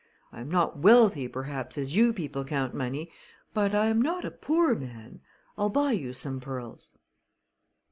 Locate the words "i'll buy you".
5.59-6.11